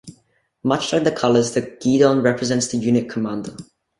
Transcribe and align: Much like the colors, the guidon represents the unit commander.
Much 0.63 0.91
like 0.91 1.03
the 1.03 1.11
colors, 1.11 1.51
the 1.53 1.61
guidon 1.61 2.23
represents 2.23 2.69
the 2.69 2.77
unit 2.77 3.07
commander. 3.07 3.55